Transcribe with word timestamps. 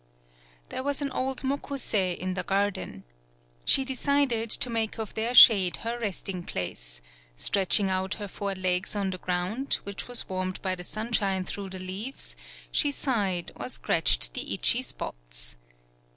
There 0.69 0.81
was 0.81 1.03
an 1.03 1.11
old 1.11 1.43
Mokusei 1.43 2.13
in 2.17 2.33
the 2.33 2.41
garden. 2.41 3.03
She 3.65 3.85
decided 3.85 4.49
to 4.49 4.69
make 4.71 4.97
of 4.97 5.13
their 5.13 5.35
shade 5.35 5.77
her 5.85 5.99
resting 5.99 6.41
place; 6.41 7.01
stretching 7.35 7.85
119 7.85 7.99
PAULOWNIA 7.99 8.03
out 8.03 8.19
her 8.19 8.27
four 8.27 8.55
legs 8.55 8.95
on 8.95 9.11
the 9.11 9.19
ground, 9.19 9.75
which 9.83 10.07
was 10.07 10.27
warmed 10.27 10.59
by 10.63 10.73
the 10.73 10.83
sunshine 10.83 11.43
through 11.45 11.69
the 11.69 11.77
leaves, 11.77 12.35
she 12.71 12.89
sighed 12.89 13.51
or 13.55 13.69
scratched 13.69 14.33
the 14.33 14.55
itchy 14.55 14.81
spots. 14.81 15.55